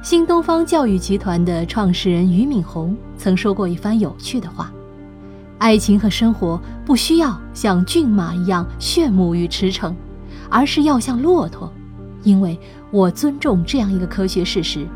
[0.00, 4.72] 新东方教育集团的创始人俞敏洪曾说过一番有趣的话
[5.58, 9.92] ：“爱情和生活不需要像骏马一样炫目与驰骋，
[10.48, 11.70] 而是要像骆驼，
[12.22, 12.58] 因为
[12.92, 14.86] 我尊重这样一个科学事实：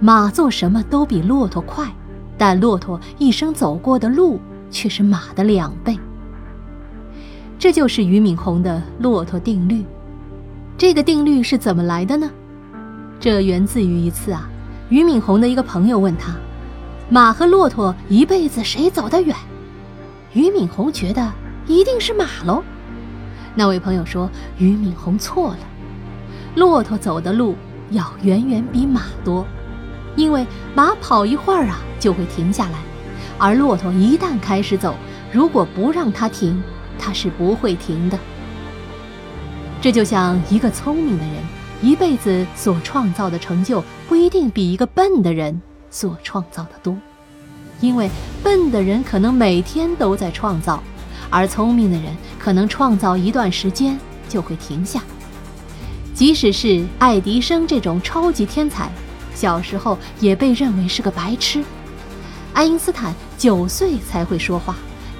[0.00, 1.86] 马做什么都比骆驼快，
[2.36, 4.40] 但骆驼一生走过的路
[4.72, 5.96] 却是马的两倍。”
[7.60, 9.84] 这就是俞敏洪的骆驼定律。
[10.76, 12.28] 这个定律是怎么来的呢？
[13.18, 14.48] 这源自于一次啊，
[14.90, 16.34] 俞敏洪的一个朋友问他
[17.08, 19.34] ：“马和骆驼一辈子谁走得远？”
[20.34, 21.32] 俞敏洪觉得
[21.66, 22.62] 一定是马喽。
[23.54, 25.58] 那位朋友说：“俞敏洪错了，
[26.54, 27.56] 骆驼走的路
[27.90, 29.46] 要远远比马多，
[30.14, 32.78] 因为马跑一会儿啊就会停下来，
[33.38, 34.94] 而骆驼一旦开始走，
[35.32, 36.62] 如果不让它停，
[36.98, 38.18] 它是不会停的。
[39.80, 41.34] 这就像一个聪明的人。”
[41.82, 46.96] 一辈子所创造的成就不一定比一个笨的人所创造的多，
[47.80, 48.10] 因为
[48.42, 50.82] 笨的人可能每天都在创造，
[51.28, 55.02] 而聪明的人可能创造一段时间就会停下。
[56.14, 58.90] 即使是爱迪生这种超级天才，
[59.34, 61.60] 小时候也被认为是个白痴；
[62.54, 64.74] 爱因斯坦九岁才会说话，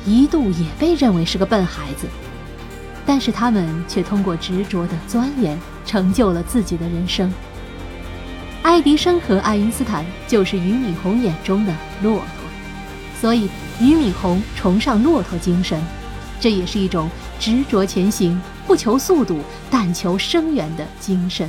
[0.07, 2.07] 一度也被认为是个笨孩子。
[3.05, 7.33] 但是他们却通过执着的钻研，成就了自己的人生。
[8.63, 12.27] 爱迪生和爱因斯坦就是俞敏洪眼中的骆驼，
[13.21, 13.49] 所以
[13.79, 15.81] 俞敏洪崇尚骆驼精神，
[16.41, 21.49] 这也是一种执着前行、不求速度，但求深远的精神。